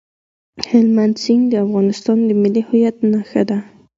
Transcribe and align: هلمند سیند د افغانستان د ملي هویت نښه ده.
هلمند 0.69 1.15
سیند 1.23 1.45
د 1.49 1.53
افغانستان 1.65 2.17
د 2.25 2.29
ملي 2.41 2.61
هویت 2.67 2.95
نښه 3.11 3.41
ده. 3.49 3.57